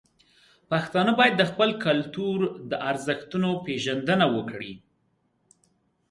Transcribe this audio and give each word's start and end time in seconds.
پښتانه 0.71 1.11
باید 1.19 1.35
د 1.37 1.43
خپل 1.51 1.69
کلتور 1.85 2.39
د 2.69 2.73
ارزښتونو 2.89 3.49
پیژندنه 3.65 4.25
وکړي. 4.35 4.73